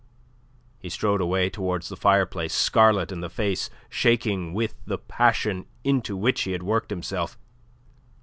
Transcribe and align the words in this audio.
He 0.79 0.89
strode 0.89 1.21
away 1.21 1.51
towards 1.51 1.87
the 1.89 1.95
fireplace, 1.95 2.55
scarlet 2.55 3.11
in 3.11 3.21
the 3.21 3.29
face, 3.29 3.69
shaking 3.87 4.51
with 4.51 4.73
the 4.83 4.97
passion 4.97 5.67
into 5.83 6.17
which 6.17 6.41
he 6.41 6.53
had 6.53 6.63
worked 6.63 6.89
himself. 6.89 7.37